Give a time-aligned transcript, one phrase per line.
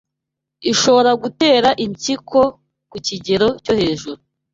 [0.71, 2.39] ishobora gutera impyiko
[2.91, 4.11] kukigero cyo heju